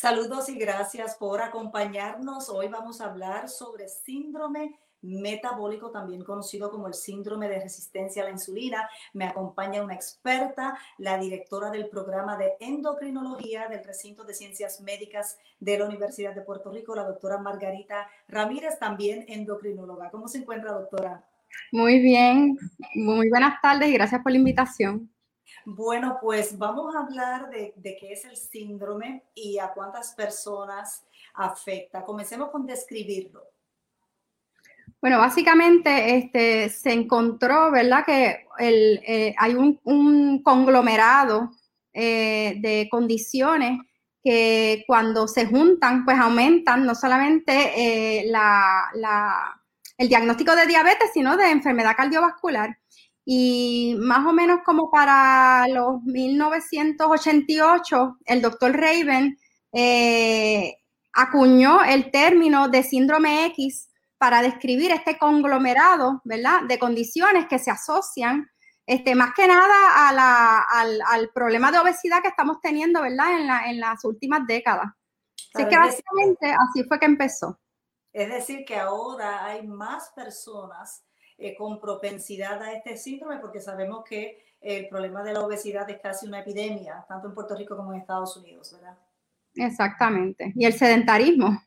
Saludos 0.00 0.48
y 0.48 0.54
gracias 0.54 1.14
por 1.16 1.42
acompañarnos. 1.42 2.48
Hoy 2.48 2.68
vamos 2.68 3.02
a 3.02 3.10
hablar 3.10 3.50
sobre 3.50 3.86
síndrome 3.86 4.78
metabólico, 5.02 5.90
también 5.90 6.24
conocido 6.24 6.70
como 6.70 6.86
el 6.86 6.94
síndrome 6.94 7.50
de 7.50 7.60
resistencia 7.60 8.22
a 8.22 8.24
la 8.24 8.30
insulina. 8.30 8.88
Me 9.12 9.26
acompaña 9.26 9.84
una 9.84 9.92
experta, 9.92 10.78
la 10.96 11.18
directora 11.18 11.70
del 11.70 11.90
programa 11.90 12.38
de 12.38 12.54
endocrinología 12.60 13.68
del 13.68 13.84
recinto 13.84 14.24
de 14.24 14.32
ciencias 14.32 14.80
médicas 14.80 15.36
de 15.58 15.78
la 15.78 15.84
Universidad 15.84 16.34
de 16.34 16.40
Puerto 16.40 16.70
Rico, 16.70 16.96
la 16.96 17.04
doctora 17.04 17.36
Margarita 17.36 18.08
Ramírez, 18.26 18.78
también 18.78 19.26
endocrinóloga. 19.28 20.10
¿Cómo 20.10 20.28
se 20.28 20.38
encuentra, 20.38 20.72
doctora? 20.72 21.26
Muy 21.72 22.00
bien, 22.00 22.56
muy 22.94 23.28
buenas 23.28 23.60
tardes 23.60 23.90
y 23.90 23.92
gracias 23.92 24.22
por 24.22 24.32
la 24.32 24.38
invitación. 24.38 25.10
Bueno, 25.64 26.18
pues 26.20 26.56
vamos 26.56 26.94
a 26.94 27.00
hablar 27.00 27.50
de, 27.50 27.96
qué 27.98 28.12
es 28.12 28.24
el 28.24 28.36
síndrome 28.36 29.24
y 29.34 29.58
a 29.58 29.72
cuántas 29.72 30.14
personas 30.14 31.04
afecta. 31.34 32.04
Comencemos 32.04 32.50
con 32.50 32.66
describirlo. 32.66 33.44
Bueno, 35.00 35.18
básicamente 35.18 36.16
este, 36.16 36.68
se 36.68 36.92
encontró, 36.92 37.70
¿verdad? 37.70 38.04
Que 38.04 38.46
eh, 38.58 39.34
hay 39.38 39.54
un, 39.54 40.42
conglomerado 40.42 41.52
eh, 41.92 42.56
de 42.58 42.88
condiciones 42.90 43.80
que 44.22 44.84
cuando 44.86 45.26
se 45.26 45.46
juntan, 45.46 46.04
pues 46.04 46.18
aumentan 46.18 46.84
no 46.84 46.94
solamente 46.94 47.52
eh, 48.22 48.30
el 49.96 50.08
diagnóstico 50.08 50.54
de 50.54 50.66
diabetes, 50.66 51.10
sino 51.14 51.36
de 51.36 51.50
enfermedad 51.50 51.96
cardiovascular. 51.96 52.76
Y 53.24 53.94
más 53.98 54.26
o 54.26 54.32
menos 54.32 54.60
como 54.64 54.90
para 54.90 55.68
los 55.68 56.02
1988, 56.02 58.18
el 58.24 58.42
doctor 58.42 58.72
Raven 58.72 59.38
acuñó 61.12 61.84
el 61.84 62.10
término 62.10 62.68
de 62.68 62.82
síndrome 62.82 63.46
X 63.46 63.88
para 64.18 64.42
describir 64.42 64.90
este 64.90 65.16
conglomerado, 65.16 66.20
¿verdad?, 66.24 66.62
de 66.68 66.78
condiciones 66.78 67.46
que 67.48 67.58
se 67.58 67.70
asocian, 67.70 68.50
este, 68.86 69.14
más 69.14 69.32
que 69.34 69.46
nada 69.46 70.08
a 70.08 70.12
la, 70.12 70.66
al, 71.08 71.30
problema 71.32 71.72
de 71.72 71.78
obesidad 71.78 72.20
que 72.20 72.28
estamos 72.28 72.58
teniendo, 72.60 73.00
¿verdad?, 73.00 73.38
en, 73.38 73.46
la, 73.46 73.70
en 73.70 73.80
las 73.80 74.04
últimas 74.04 74.46
décadas. 74.46 74.92
Así 75.54 75.66
que 75.66 75.78
básicamente 75.78 76.52
así 76.52 76.84
fue 76.86 76.98
que 76.98 77.06
empezó. 77.06 77.58
Es 78.12 78.28
decir, 78.28 78.64
que 78.66 78.76
ahora 78.76 79.46
hay 79.46 79.66
más 79.66 80.10
personas 80.14 81.02
eh, 81.40 81.54
con 81.56 81.80
propensidad 81.80 82.62
a 82.62 82.72
este 82.72 82.96
síndrome 82.96 83.38
porque 83.38 83.60
sabemos 83.60 84.04
que 84.04 84.44
el 84.60 84.88
problema 84.88 85.22
de 85.22 85.32
la 85.32 85.40
obesidad 85.40 85.88
es 85.88 86.00
casi 86.00 86.26
una 86.26 86.40
epidemia, 86.40 87.04
tanto 87.08 87.28
en 87.28 87.34
Puerto 87.34 87.56
Rico 87.56 87.76
como 87.76 87.92
en 87.92 88.00
Estados 88.00 88.36
Unidos, 88.36 88.72
¿verdad? 88.74 88.96
Exactamente. 89.54 90.52
Y 90.54 90.66
el 90.66 90.74
sedentarismo 90.74 91.58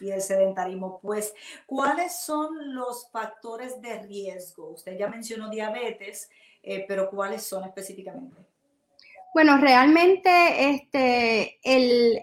y 0.00 0.10
el 0.10 0.22
sedentarismo. 0.22 1.00
Pues, 1.00 1.34
¿cuáles 1.66 2.20
son 2.20 2.74
los 2.74 3.10
factores 3.10 3.80
de 3.82 4.02
riesgo? 4.02 4.70
Usted 4.70 4.96
ya 4.96 5.08
mencionó 5.08 5.50
diabetes, 5.50 6.30
eh, 6.62 6.84
pero 6.88 7.10
¿cuáles 7.10 7.42
son 7.42 7.64
específicamente? 7.64 8.36
Bueno, 9.34 9.58
realmente 9.58 10.70
este, 10.70 11.58
el, 11.62 12.22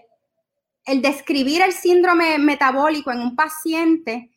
describir 1.00 1.62
el 1.62 1.72
síndrome 1.72 2.38
metabólico 2.38 3.10
en 3.10 3.20
un 3.20 3.36
paciente 3.36 4.30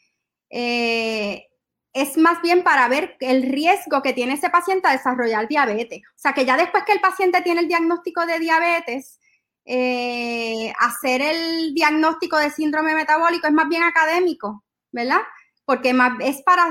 eh, 0.49 1.47
es 1.93 2.17
más 2.17 2.41
bien 2.41 2.63
para 2.63 2.87
ver 2.87 3.15
el 3.19 3.43
riesgo 3.43 4.01
que 4.01 4.13
tiene 4.13 4.33
ese 4.33 4.49
paciente 4.49 4.87
a 4.87 4.91
desarrollar 4.91 5.47
diabetes. 5.47 6.01
O 6.09 6.19
sea, 6.19 6.33
que 6.33 6.45
ya 6.45 6.57
después 6.57 6.83
que 6.83 6.93
el 6.93 7.01
paciente 7.01 7.41
tiene 7.41 7.61
el 7.61 7.67
diagnóstico 7.67 8.25
de 8.25 8.39
diabetes, 8.39 9.19
eh, 9.65 10.73
hacer 10.79 11.21
el 11.21 11.73
diagnóstico 11.73 12.37
de 12.37 12.49
síndrome 12.49 12.95
metabólico 12.95 13.47
es 13.47 13.53
más 13.53 13.69
bien 13.69 13.83
académico, 13.83 14.63
¿verdad? 14.91 15.21
Porque 15.65 15.95
es 16.21 16.41
para, 16.41 16.67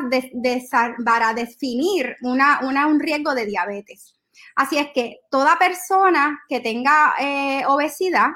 para 1.05 1.33
definir 1.33 2.17
una, 2.21 2.61
un 2.61 3.01
riesgo 3.01 3.35
de 3.35 3.47
diabetes. 3.47 4.19
Así 4.55 4.77
es 4.77 4.89
que 4.93 5.21
toda 5.31 5.59
persona 5.59 6.43
que 6.49 6.61
tenga 6.61 7.15
eh, 7.19 7.65
obesidad, 7.67 8.31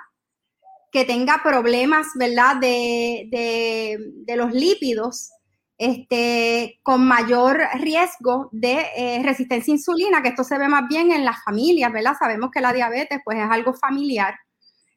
que 0.90 1.04
tenga 1.04 1.42
problemas, 1.42 2.06
¿verdad? 2.14 2.56
De, 2.56 3.28
de, 3.30 4.36
los 4.36 4.52
lípidos, 4.52 5.30
este, 5.78 6.80
con 6.82 7.06
mayor 7.06 7.60
riesgo 7.74 8.48
de 8.52 8.86
eh, 8.96 9.22
resistencia 9.22 9.72
a 9.72 9.76
insulina, 9.76 10.22
que 10.22 10.30
esto 10.30 10.44
se 10.44 10.58
ve 10.58 10.68
más 10.68 10.88
bien 10.88 11.12
en 11.12 11.24
las 11.24 11.42
familias, 11.44 11.92
¿verdad? 11.92 12.14
Sabemos 12.18 12.50
que 12.50 12.60
la 12.60 12.72
diabetes 12.72 13.20
pues 13.24 13.38
es 13.38 13.50
algo 13.50 13.74
familiar. 13.74 14.34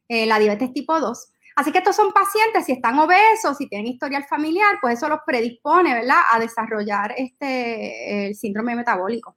Eh, 0.07 0.25
la 0.25 0.39
diabetes 0.39 0.73
tipo 0.73 0.99
2. 0.99 1.33
Así 1.55 1.71
que 1.71 1.79
estos 1.79 1.95
son 1.95 2.11
pacientes, 2.13 2.65
si 2.65 2.71
están 2.71 2.97
obesos, 2.99 3.57
si 3.57 3.67
tienen 3.67 3.87
historial 3.87 4.25
familiar, 4.25 4.77
pues 4.81 4.97
eso 4.97 5.09
los 5.09 5.19
predispone, 5.25 5.93
¿verdad?, 5.93 6.21
a 6.31 6.39
desarrollar 6.39 7.13
este, 7.17 8.27
el 8.27 8.35
síndrome 8.35 8.75
metabólico. 8.75 9.35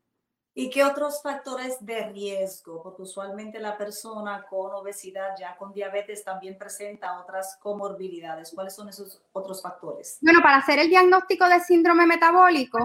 ¿Y 0.55 0.69
qué 0.69 0.85
otros 0.85 1.23
factores 1.23 1.77
de 1.81 2.09
riesgo? 2.09 2.83
Porque 2.83 3.03
usualmente 3.03 3.59
la 3.59 3.79
persona 3.79 4.45
con 4.49 4.73
obesidad, 4.75 5.31
ya 5.39 5.57
con 5.57 5.73
diabetes, 5.73 6.25
también 6.25 6.59
presenta 6.59 7.21
otras 7.21 7.57
comorbilidades. 7.61 8.53
¿Cuáles 8.55 8.75
son 8.75 8.89
esos 8.89 9.23
otros 9.33 9.63
factores? 9.63 10.19
Bueno, 10.21 10.41
para 10.43 10.59
hacer 10.59 10.79
el 10.79 10.91
diagnóstico 10.91 11.49
de 11.49 11.61
síndrome 11.61 12.07
metabólico, 12.07 12.79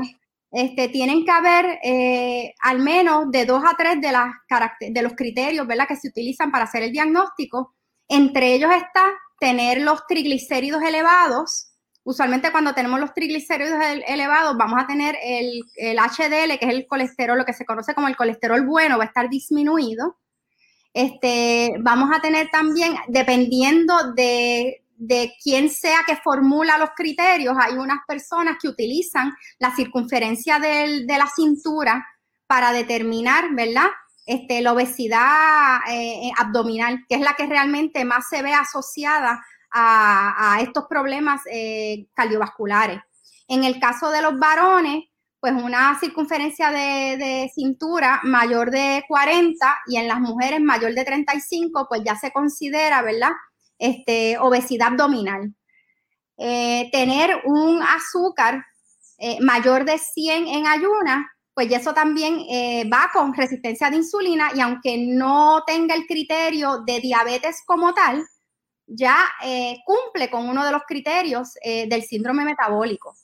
este, 0.49 0.87
tienen 0.87 1.25
que 1.25 1.31
haber 1.31 1.79
eh, 1.83 2.55
al 2.61 2.79
menos 2.79 3.29
de 3.31 3.45
dos 3.45 3.61
a 3.65 3.75
tres 3.75 3.99
de, 3.99 4.13
las 4.13 4.31
de 4.79 5.01
los 5.01 5.13
criterios 5.13 5.67
¿verdad? 5.67 5.89
que 5.89 5.97
se 5.97 6.07
utilizan 6.07 6.51
para 6.51 6.63
hacer 6.63 6.83
el 6.83 6.93
diagnóstico 6.93 7.73
entre 8.07 8.53
ellos 8.53 8.71
está 8.73 9.11
tener 9.39 9.81
los 9.81 10.05
triglicéridos 10.07 10.81
elevados. 10.81 11.71
Usualmente 12.07 12.53
cuando 12.53 12.73
tenemos 12.73 13.01
los 13.01 13.13
triglicéridos 13.13 13.83
elevados 14.07 14.55
vamos 14.55 14.81
a 14.81 14.87
tener 14.87 15.17
el, 15.21 15.61
HDL, 15.75 16.57
que 16.57 16.65
es 16.65 16.69
el 16.69 16.87
colesterol, 16.87 17.37
lo 17.37 17.43
que 17.43 17.51
se 17.51 17.65
conoce 17.65 17.93
como 17.93 18.07
el 18.07 18.15
colesterol 18.15 18.65
bueno, 18.65 18.97
va 18.97 19.03
a 19.03 19.07
estar 19.07 19.29
disminuido. 19.29 20.17
Este, 20.93 21.73
vamos 21.81 22.09
a 22.15 22.21
tener 22.21 22.47
también, 22.49 22.95
dependiendo 23.09 24.13
de, 24.13 24.83
quién 25.43 25.69
sea 25.69 25.99
que 26.07 26.15
formula 26.15 26.77
los 26.77 26.91
criterios, 26.95 27.57
hay 27.59 27.73
unas 27.73 27.99
personas 28.07 28.55
que 28.61 28.69
utilizan 28.69 29.33
la 29.59 29.75
circunferencia 29.75 30.59
de 30.59 31.05
la 31.05 31.27
cintura 31.27 32.07
para 32.47 32.71
determinar, 32.71 33.53
¿verdad? 33.53 33.87
este, 34.27 34.61
la 34.61 34.73
obesidad 34.73 35.79
eh, 35.89 36.31
abdominal, 36.37 37.05
que 37.07 37.15
es 37.15 37.21
la 37.21 37.33
que 37.33 37.47
realmente 37.47 38.03
más 38.05 38.27
se 38.29 38.43
ve 38.43 38.53
asociada 38.53 39.43
a, 39.71 40.59
estos 40.61 40.85
problemas 40.89 41.41
eh, 41.51 42.07
cardiovasculares. 42.13 42.99
En 43.47 43.63
el 43.63 43.79
caso 43.79 44.09
de 44.09 44.21
los 44.21 44.37
varones, 44.39 45.05
pues 45.39 45.53
una 45.53 45.97
circunferencia 45.99 46.71
de, 46.71 47.49
cintura 47.53 48.21
mayor 48.23 48.71
de 48.71 49.03
40 49.07 49.79
y 49.87 49.97
en 49.97 50.07
las 50.07 50.19
mujeres 50.19 50.59
mayor 50.61 50.93
de 50.93 51.05
35, 51.05 51.87
pues 51.87 52.01
ya 52.03 52.15
se 52.15 52.31
considera, 52.31 53.01
¿verdad? 53.01 53.31
Este, 53.77 54.37
obesidad 54.39 54.89
abdominal. 54.89 55.53
Eh, 56.37 56.89
tener 56.91 57.41
un 57.45 57.81
azúcar 57.81 58.63
mayor 59.41 59.83
de 59.85 59.97
100 59.97 60.47
en 60.47 60.67
ayunas, 60.67 61.25
pues 61.57 61.71
eso 61.71 61.91
también 61.91 62.41
eh, 62.51 62.87
va 62.87 63.09
con 63.11 63.33
resistencia 63.33 63.89
de 63.89 63.97
insulina 63.97 64.51
y 64.53 64.61
aunque 64.61 64.95
no 64.95 65.63
tenga 65.65 65.95
el 65.95 66.05
criterio 66.05 66.83
de 66.85 66.99
diabetes 66.99 67.63
como 67.65 67.95
tal, 67.95 68.23
ya 68.87 69.17
eh, 69.43 69.77
cumple 69.85 70.29
con 70.29 70.47
uno 70.47 70.65
de 70.65 70.71
los 70.71 70.83
criterios 70.87 71.57
eh, 71.61 71.87
del 71.87 72.03
síndrome 72.03 72.43
metabólico. 72.45 73.15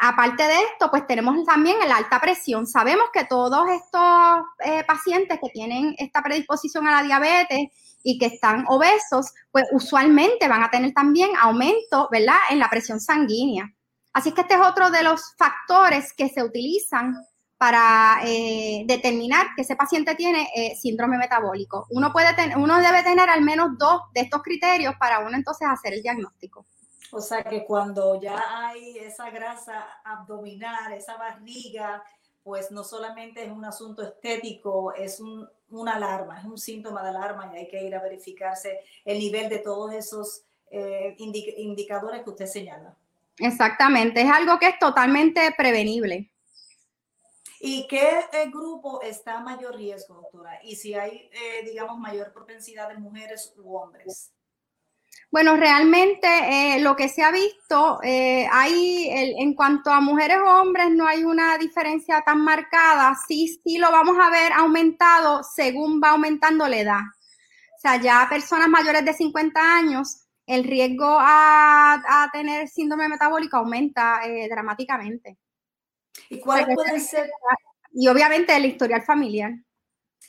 aparte 0.00 0.44
de 0.44 0.58
esto, 0.72 0.90
pues 0.90 1.06
tenemos 1.06 1.44
también 1.44 1.76
la 1.86 1.96
alta 1.96 2.18
presión. 2.20 2.66
Sabemos 2.66 3.06
que 3.12 3.24
todos 3.24 3.68
estos 3.68 4.42
pacientes 4.86 5.38
que 5.38 5.50
tienen 5.50 5.94
esta 5.98 6.22
predisposición 6.22 6.86
a 6.86 6.92
la 6.92 7.02
diabetes 7.02 7.68
y 8.02 8.18
que 8.18 8.26
están 8.26 8.64
obesos, 8.68 9.32
pues 9.50 9.66
usualmente 9.72 10.48
van 10.48 10.62
a 10.62 10.70
tener 10.70 10.92
también 10.92 11.30
aumento, 11.38 12.08
¿verdad?, 12.10 12.38
en 12.50 12.58
la 12.58 12.70
presión 12.70 12.98
sanguínea. 12.98 13.72
Así 14.12 14.32
que 14.32 14.42
este 14.42 14.54
es 14.54 14.60
otro 14.60 14.90
de 14.90 15.02
los 15.02 15.34
factores 15.36 16.12
que 16.12 16.28
se 16.28 16.42
utilizan 16.42 17.14
para 17.62 18.22
eh, 18.26 18.82
determinar 18.86 19.46
que 19.54 19.62
ese 19.62 19.76
paciente 19.76 20.16
tiene 20.16 20.48
eh, 20.52 20.74
síndrome 20.74 21.16
metabólico. 21.16 21.86
Uno, 21.90 22.12
puede 22.12 22.34
tener, 22.34 22.58
uno 22.58 22.80
debe 22.80 23.04
tener 23.04 23.30
al 23.30 23.40
menos 23.42 23.78
dos 23.78 24.00
de 24.12 24.22
estos 24.22 24.42
criterios 24.42 24.96
para 24.98 25.20
uno 25.20 25.36
entonces 25.36 25.68
hacer 25.70 25.92
el 25.92 26.02
diagnóstico. 26.02 26.66
O 27.12 27.20
sea 27.20 27.44
que 27.44 27.64
cuando 27.64 28.20
ya 28.20 28.42
hay 28.66 28.98
esa 28.98 29.30
grasa 29.30 29.86
abdominal, 30.02 30.92
esa 30.92 31.16
barriga, 31.16 32.02
pues 32.42 32.72
no 32.72 32.82
solamente 32.82 33.44
es 33.44 33.52
un 33.52 33.64
asunto 33.64 34.02
estético, 34.02 34.92
es 34.92 35.20
un, 35.20 35.48
una 35.70 35.94
alarma, 35.94 36.40
es 36.40 36.44
un 36.44 36.58
síntoma 36.58 37.00
de 37.04 37.10
alarma 37.10 37.52
y 37.54 37.58
hay 37.58 37.68
que 37.68 37.80
ir 37.80 37.94
a 37.94 38.02
verificarse 38.02 38.80
el 39.04 39.20
nivel 39.20 39.48
de 39.48 39.58
todos 39.60 39.92
esos 39.92 40.42
eh, 40.68 41.14
indicadores 41.16 42.24
que 42.24 42.30
usted 42.30 42.46
señala. 42.46 42.96
Exactamente, 43.38 44.20
es 44.20 44.30
algo 44.32 44.58
que 44.58 44.66
es 44.66 44.80
totalmente 44.80 45.54
prevenible. 45.56 46.31
¿Y 47.64 47.86
qué 47.86 48.24
eh, 48.32 48.50
grupo 48.50 49.00
está 49.02 49.38
a 49.38 49.40
mayor 49.40 49.76
riesgo, 49.76 50.16
doctora? 50.16 50.58
Y 50.64 50.74
si 50.74 50.94
hay, 50.94 51.30
eh, 51.32 51.64
digamos, 51.64 51.96
mayor 51.96 52.32
propensidad 52.32 52.88
de 52.88 52.98
mujeres 52.98 53.54
u 53.56 53.76
hombres. 53.76 54.32
Bueno, 55.30 55.56
realmente 55.56 56.26
eh, 56.26 56.80
lo 56.80 56.96
que 56.96 57.08
se 57.08 57.22
ha 57.22 57.30
visto, 57.30 58.00
hay 58.02 59.08
en 59.38 59.54
cuanto 59.54 59.90
a 59.90 60.00
mujeres 60.00 60.38
o 60.44 60.60
hombres 60.60 60.90
no 60.90 61.06
hay 61.06 61.22
una 61.22 61.56
diferencia 61.56 62.20
tan 62.26 62.42
marcada. 62.42 63.14
Sí, 63.28 63.60
sí 63.64 63.78
lo 63.78 63.92
vamos 63.92 64.16
a 64.20 64.28
ver 64.28 64.52
aumentado 64.54 65.44
según 65.44 66.00
va 66.02 66.10
aumentando 66.10 66.66
la 66.66 66.78
edad. 66.78 67.00
O 67.76 67.80
sea, 67.80 67.96
ya 68.00 68.26
personas 68.28 68.68
mayores 68.68 69.04
de 69.04 69.14
50 69.14 69.60
años, 69.60 70.26
el 70.46 70.64
riesgo 70.64 71.16
a 71.20 72.28
tener 72.32 72.66
síndrome 72.66 73.08
metabólico 73.08 73.58
aumenta 73.58 74.20
dramáticamente. 74.50 75.38
¿Y 76.28 76.40
cuáles 76.40 76.74
pueden 76.74 77.00
ser? 77.00 77.30
Y 77.92 78.08
obviamente 78.08 78.56
el 78.56 78.66
historial 78.66 79.02
familiar. 79.02 79.52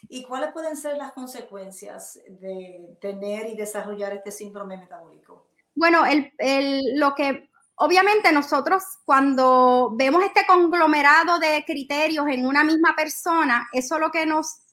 ¿Y 0.10 0.24
cuáles 0.24 0.52
pueden 0.52 0.76
ser 0.76 0.98
las 0.98 1.14
consecuencias 1.14 2.20
de 2.28 2.98
tener 3.00 3.48
y 3.48 3.56
desarrollar 3.56 4.14
este 4.14 4.32
síndrome 4.32 4.78
metabólico? 4.78 5.48
Bueno, 5.76 6.06
el, 6.06 6.34
el, 6.38 7.00
lo 7.00 7.16
que 7.16 7.50
obviamente 7.76 8.32
nosotros 8.32 8.84
cuando 9.06 9.92
vemos 9.96 10.24
este 10.24 10.46
conglomerado 10.46 11.40
de 11.40 11.64
criterios 11.66 12.28
en 12.28 12.46
una 12.46 12.64
misma 12.64 12.96
persona, 12.96 13.68
eso 13.72 13.98
lo 13.98 14.12
que 14.12 14.26
nos 14.26 14.64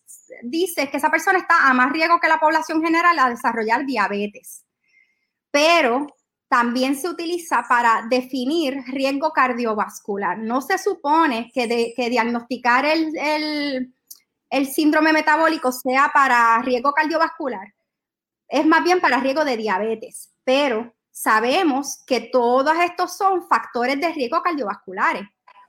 dice 0.43 0.83
es 0.83 0.91
que 0.91 0.97
esa 0.97 1.11
persona 1.11 1.39
está 1.39 1.69
a 1.69 1.75
más 1.75 1.93
riesgo 1.93 2.21
que 2.21 2.29
la 2.29 2.41
población 2.41 2.83
general 2.83 3.19
a 3.19 3.31
desarrollar 3.31 3.87
diabetes. 3.87 4.65
Pero 5.51 6.07
también 6.51 6.97
se 6.97 7.09
utiliza 7.09 7.65
para 7.69 8.05
definir 8.11 8.83
riesgo 8.89 9.33
cardiovascular. 9.33 10.37
No 10.37 10.61
se 10.61 10.79
supone 10.79 11.49
que, 11.55 11.95
diagnosticar 12.11 12.85
el, 12.85 13.95
síndrome 14.67 15.13
metabólico 15.13 15.71
sea 15.71 16.11
para 16.13 16.61
riesgo 16.63 16.93
cardiovascular, 16.93 17.73
es 18.49 18.67
más 18.67 18.83
bien 18.83 19.01
para 19.01 19.21
riesgo 19.21 19.45
de 19.45 19.57
diabetes, 19.57 20.33
pero 20.43 20.93
sabemos 21.13 22.03
que 22.05 22.29
todos 22.33 22.77
estos 22.85 23.17
son 23.17 23.47
factores 23.47 24.01
de 24.01 24.13
riesgo 24.13 24.43
cardiovasculares. 24.43 25.23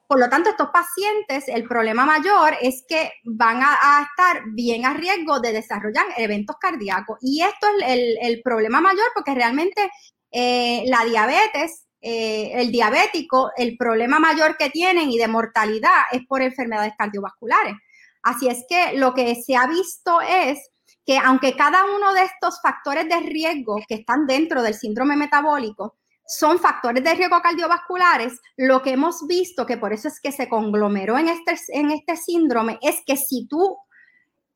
Por 0.07 0.19
lo 0.19 0.29
tanto, 0.29 0.49
estos 0.49 0.71
pacientes, 0.71 1.47
el 1.47 1.67
problema 1.67 2.07
mayor 2.07 2.55
es 2.59 2.83
que 2.87 3.11
van 3.23 3.61
a, 3.61 4.07
estar 4.09 4.45
bien 4.47 4.85
a 4.87 4.93
riesgo 4.95 5.39
de 5.39 5.53
desarrollar 5.53 6.07
eventos 6.17 6.55
cardíacos. 6.59 7.19
Y 7.21 7.43
esto 7.43 7.67
es 7.77 7.83
el, 7.87 8.17
el 8.19 8.41
problema 8.41 8.81
mayor 8.81 9.05
porque 9.13 9.35
realmente 9.35 9.91
eh, 10.31 10.83
la 10.87 11.03
diabetes, 11.05 11.87
eh, 12.01 12.51
el 12.55 12.71
diabético, 12.71 13.51
el 13.55 13.77
problema 13.77 14.19
mayor 14.19 14.57
que 14.57 14.69
tienen 14.69 15.11
y 15.11 15.17
de 15.17 15.27
mortalidad 15.27 16.03
es 16.11 16.25
por 16.27 16.41
enfermedades 16.41 16.93
cardiovasculares. 16.97 17.75
Así 18.23 18.47
es 18.47 18.65
que 18.67 18.93
lo 18.93 19.13
que 19.13 19.35
se 19.35 19.55
ha 19.55 19.67
visto 19.67 20.21
es 20.21 20.59
que 21.05 21.17
aunque 21.17 21.55
cada 21.55 21.85
uno 21.85 22.13
de 22.13 22.23
estos 22.23 22.61
factores 22.61 23.07
de 23.07 23.19
riesgo 23.19 23.79
que 23.87 23.95
están 23.95 24.27
dentro 24.27 24.61
del 24.61 24.75
síndrome 24.75 25.15
metabólico 25.15 25.97
son 26.27 26.59
factores 26.59 27.03
de 27.03 27.13
riesgo 27.13 27.41
cardiovasculares, 27.41 28.39
lo 28.55 28.81
que 28.81 28.91
hemos 28.91 29.27
visto, 29.27 29.65
que 29.65 29.77
por 29.77 29.91
eso 29.91 30.07
es 30.07 30.19
que 30.21 30.31
se 30.31 30.47
conglomeró 30.47 31.17
en 31.17 31.27
este, 31.27 31.55
en 31.69 31.91
este 31.91 32.15
síndrome, 32.15 32.79
es 32.81 33.01
que 33.05 33.17
si 33.17 33.47
tú 33.47 33.77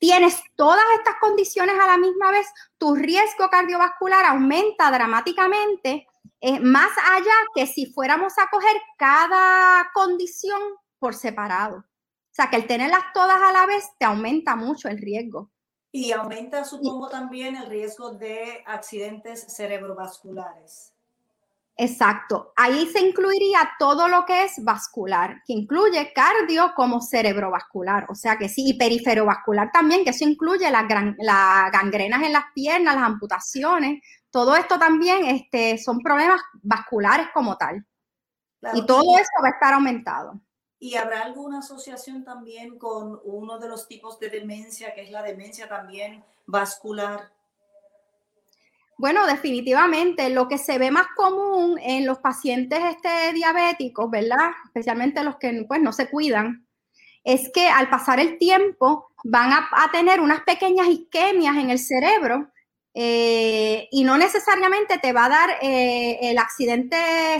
tienes 0.06 0.40
todas 0.56 0.86
estas 1.00 1.16
condiciones 1.20 1.76
a 1.80 1.88
la 1.88 1.98
misma 1.98 2.30
vez, 2.30 2.46
tu 2.78 2.94
riesgo 2.94 3.50
cardiovascular 3.50 4.24
aumenta 4.26 4.92
dramáticamente, 4.92 6.08
eh, 6.42 6.60
más 6.60 6.92
allá 7.12 7.34
que 7.56 7.66
si 7.66 7.88
fuéramos 7.88 8.38
a 8.38 8.48
coger 8.52 8.80
cada 9.00 9.90
condición 9.96 10.62
por 11.00 11.16
separado. 11.16 11.78
O 11.78 12.34
sea, 12.36 12.52
que 12.52 12.58
el 12.58 12.68
tenerlas 12.68 13.02
todas 13.16 13.42
a 13.42 13.52
la 13.52 13.66
vez 13.66 13.90
te 13.98 14.06
aumenta 14.06 14.56
mucho 14.56 14.90
el 14.90 15.00
riesgo. 15.00 15.50
Y 15.92 16.12
aumenta, 16.12 16.66
supongo, 16.66 17.10
también 17.10 17.56
el 17.56 17.66
riesgo 17.66 18.12
de 18.12 18.62
accidentes 18.68 19.56
cerebrovasculares. 19.56 20.95
Exacto. 21.78 22.54
Ahí 22.56 22.88
se 22.88 23.02
incluiría 23.02 23.72
todo 23.78 24.08
lo 24.08 24.26
que 24.26 24.44
es 24.44 24.64
vascular, 24.64 25.42
que 25.46 25.54
incluye 25.54 26.14
cardio 26.14 26.72
como 26.74 27.02
cerebrovascular, 27.02 28.06
o 28.10 28.16
sea 28.16 28.38
que 28.38 28.48
sí, 28.48 28.70
y 28.70 28.78
periferovascular 28.78 29.72
también, 29.74 30.06
que 30.06 30.12
eso 30.12 30.24
incluye 30.24 30.70
las 30.72 30.88
gangrenas 30.88 32.24
en 32.24 32.32
las 32.32 32.46
piernas, 32.54 32.96
las 32.96 33.04
amputaciones, 33.04 34.02
todo 34.32 34.56
esto 34.56 34.80
también 34.80 35.26
este, 35.26 35.78
son 35.78 36.00
problemas 36.00 36.42
vasculares 36.62 37.28
como 37.34 37.58
tal. 37.58 37.86
y 38.74 38.86
todo 38.86 39.18
eso 39.18 39.30
va 39.44 39.50
a 39.50 39.52
estar 39.52 39.74
aumentado. 39.74 40.42
¿Y 40.80 40.96
habrá 40.96 41.24
alguna 41.24 41.60
asociación 41.60 42.24
también 42.24 42.78
con 42.78 43.20
uno 43.24 43.60
de 43.60 43.68
los 43.68 43.88
tipos 43.88 44.20
de 44.20 44.30
demencia, 44.30 44.94
que 44.94 45.02
es 45.02 45.12
la 45.12 45.24
demencia 45.24 45.68
también 45.68 46.24
vascular? 46.46 47.32
Bueno, 48.98 49.28
definitivamente 49.28 50.30
lo 50.30 50.48
que 50.48 50.58
se 50.58 50.78
ve 50.78 50.90
más 50.90 51.08
común 51.18 51.78
en 51.82 52.06
los 52.06 52.20
pacientes 52.20 52.80
este, 52.84 53.34
diabéticos, 53.34 54.10
¿verdad? 54.10 54.52
Especialmente 54.66 55.24
los 55.24 55.36
que 55.38 55.66
pues, 55.68 55.82
no 55.82 55.92
se 55.92 56.10
cuidan, 56.10 56.66
es 57.26 57.50
que 57.54 57.68
al 57.68 57.90
pasar 57.90 58.20
el 58.20 58.38
tiempo 58.38 59.08
van 59.26 59.52
a, 59.52 59.92
tener 59.92 60.22
unas 60.22 60.42
pequeñas 60.42 60.88
isquemias 60.88 61.58
en 61.58 61.72
el 61.72 61.80
cerebro 61.80 62.52
eh, 62.94 63.90
y 63.92 64.04
no 64.06 64.18
necesariamente 64.18 65.00
te 65.00 65.12
va 65.12 65.26
a 65.26 65.30
dar 65.30 65.50
eh, 65.62 66.20
el 66.22 66.38
accidente 66.38 66.96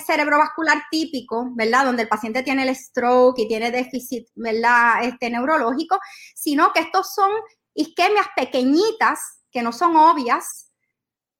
cerebrovascular 0.06 0.84
típico, 0.92 1.48
¿verdad? 1.54 1.86
Donde 1.86 2.04
el 2.04 2.10
paciente 2.10 2.44
tiene 2.44 2.64
el 2.68 2.76
stroke 2.76 3.40
y 3.40 3.48
tiene 3.48 3.72
déficit, 3.72 4.28
¿verdad? 4.36 5.04
Este 5.04 5.30
neurológico, 5.30 6.00
sino 6.34 6.74
que 6.74 6.82
estos 6.82 7.14
son 7.14 7.32
isquemias 7.76 8.28
pequeñitas 8.36 9.44
que 9.52 9.62
no 9.62 9.72
son 9.72 9.96
obvias, 9.96 10.65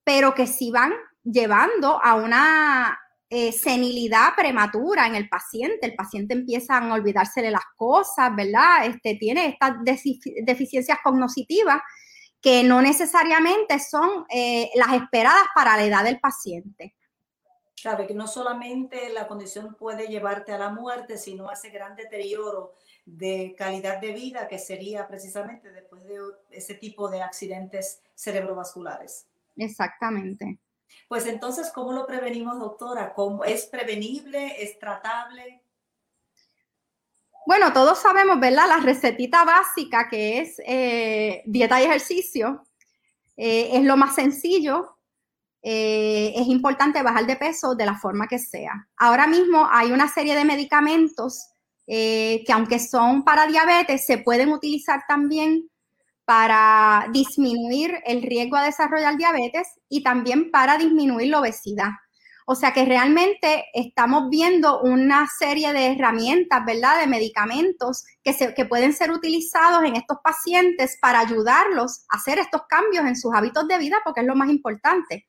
pero 0.06 0.34
que 0.34 0.48
sí 0.48 0.72
van 0.72 0.94
llevando 1.24 2.02
a 2.02 2.16
una 2.16 2.98
eh, 3.30 3.52
senilidad 3.52 4.36
prematura 4.38 5.08
en 5.08 5.16
el 5.16 5.28
paciente. 5.28 5.88
El 5.88 5.96
paciente 5.96 6.36
empieza 6.36 6.78
a 6.78 6.94
olvidársele 6.94 7.52
las 7.52 7.66
cosas, 7.76 8.34
¿verdad? 8.36 8.86
Este, 8.86 9.16
tiene 9.16 9.48
estas 9.48 9.74
deficiencias 9.84 11.00
cognitivas 11.04 11.82
que 12.40 12.64
no 12.64 12.82
necesariamente 12.82 13.80
son 13.80 14.26
eh, 14.30 14.70
las 14.76 14.94
esperadas 14.94 15.44
para 15.56 15.76
la 15.76 15.84
edad 15.84 16.04
del 16.04 16.20
paciente. 16.20 16.96
Sabe 17.76 18.06
que 18.06 18.14
no 18.14 18.28
solamente 18.28 19.10
la 19.10 19.28
condición 19.28 19.74
puede 19.74 20.08
llevarte 20.08 20.54
a 20.54 20.60
la 20.60 20.70
muerte, 20.70 21.18
sino 21.18 21.52
ese 21.52 21.72
gran 21.72 21.96
deterioro 21.96 22.74
de 23.06 23.56
calidad 23.58 24.00
de 24.00 24.14
vida 24.14 24.48
que 24.48 24.60
sería 24.60 25.08
precisamente 25.08 25.72
después 25.72 26.04
de 26.06 26.20
ese 26.52 26.76
tipo 26.76 27.10
de 27.10 27.24
accidentes 27.24 28.02
cerebrovasculares. 28.14 29.28
Exactamente. 29.56 30.60
Pues 31.08 31.26
entonces, 31.28 31.72
¿cómo 31.74 31.92
lo 31.92 32.06
prevenimos, 32.06 32.60
doctora? 32.60 33.14
¿Cómo, 33.14 33.44
¿Es 33.44 33.66
prevenible? 33.66 34.62
¿Es 34.64 34.80
tratable? 34.80 35.62
Bueno, 37.46 37.72
todos 37.74 38.00
sabemos, 38.00 38.40
¿verdad? 38.40 38.68
La 38.68 38.78
recetita 38.78 39.46
básica 39.46 40.10
que 40.10 40.40
es 40.40 40.60
eh, 40.66 41.44
dieta 41.46 41.80
y 41.80 41.86
ejercicio 41.86 42.64
eh, 43.38 43.70
es 43.74 43.84
lo 43.84 43.98
más 43.98 44.16
sencillo. 44.16 44.98
Eh, 45.62 46.34
es 46.36 46.48
importante 46.48 47.04
bajar 47.04 47.28
de 47.28 47.36
peso 47.36 47.76
de 47.76 47.86
la 47.86 47.96
forma 47.96 48.28
que 48.28 48.40
sea. 48.40 48.88
Ahora 48.98 49.28
mismo 49.28 49.68
hay 49.72 49.92
una 49.92 50.08
serie 50.08 50.36
de 50.36 50.46
medicamentos 50.46 51.52
que 51.88 52.48
aunque 52.52 52.80
son 52.80 53.24
para 53.24 53.46
diabetes, 53.46 54.08
se 54.08 54.18
pueden 54.18 54.52
utilizar 54.52 55.04
también 55.08 55.70
para 56.26 57.08
disminuir 57.12 58.00
el 58.06 58.22
riesgo 58.22 58.58
a 58.58 58.64
desarrollar 58.64 59.18
diabetes 59.18 59.68
y 59.90 60.04
también 60.04 60.52
para 60.52 60.78
disminuir 60.78 61.30
la 61.30 61.40
obesidad. 61.40 61.90
O 62.48 62.54
sea 62.54 62.74
que 62.74 62.86
realmente 62.86 63.66
estamos 63.74 64.30
viendo 64.30 64.82
una 64.82 65.28
serie 65.40 65.74
de 65.74 65.94
herramientas, 65.94 66.64
¿verdad? 66.64 67.00
De 67.00 67.08
medicamentos 67.08 68.04
que, 68.24 68.34
se, 68.34 68.54
que 68.54 68.66
pueden 68.66 68.94
ser 68.94 69.10
utilizados 69.10 69.84
en 69.84 69.96
estos 69.96 70.18
pacientes 70.24 70.98
para 71.02 71.22
ayudarlos 71.22 72.06
a 72.10 72.18
hacer 72.18 72.38
estos 72.38 72.62
cambios 72.70 73.06
en 73.06 73.16
sus 73.16 73.34
hábitos 73.34 73.68
de 73.68 73.80
vida, 73.80 73.98
porque 74.06 74.22
es 74.22 74.28
lo 74.28 74.36
más 74.36 74.50
importante. 74.50 75.26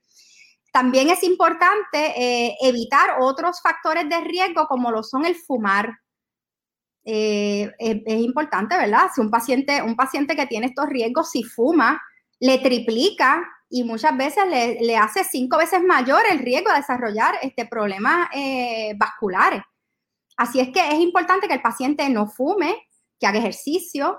También 0.73 1.09
es 1.09 1.23
importante 1.23 2.13
eh, 2.17 2.55
evitar 2.61 3.17
otros 3.19 3.63
factores 3.63 4.07
de 4.11 4.21
riesgo 4.21 4.67
como 4.67 4.91
lo 4.91 5.03
son 5.03 5.25
el 5.25 5.35
fumar, 5.35 5.91
eh, 7.09 7.73
es, 7.79 8.21
importante, 8.21 8.77
¿verdad? 8.77 9.07
Si 9.15 9.21
un 9.21 9.31
paciente, 9.31 9.81
un 9.81 9.95
paciente 9.95 10.35
que 10.35 10.47
tiene 10.47 10.67
estos 10.67 10.89
riesgos, 10.89 11.31
si 11.31 11.45
fuma, 11.45 12.03
le 12.41 12.59
triplica 12.59 13.47
y 13.71 13.85
muchas 13.85 14.17
veces 14.17 14.45
le, 14.49 14.97
hace 14.97 15.23
cinco 15.23 15.57
veces 15.57 15.83
mayor 15.85 16.21
el 16.29 16.41
riesgo 16.41 16.71
de 16.71 16.79
desarrollar 16.79 17.37
este, 17.43 17.65
problemas 17.65 18.29
eh, 18.35 18.95
vasculares. 18.97 19.63
Así 20.37 20.59
es 20.59 20.71
que 20.71 20.81
es 20.81 20.99
importante 20.99 21.47
que 21.47 21.55
el 21.55 21.63
paciente 21.63 22.09
no 22.09 22.27
fume, 22.27 22.77
que 23.21 23.27
haga 23.29 23.39
ejercicio, 23.39 24.19